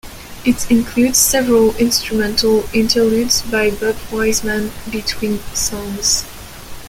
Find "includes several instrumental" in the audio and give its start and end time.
0.71-2.63